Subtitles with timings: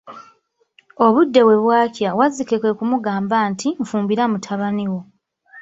[1.05, 5.01] Obudde bwe bwakya, wazzike kwe kumugamba nti, nfumbira mutabani wo.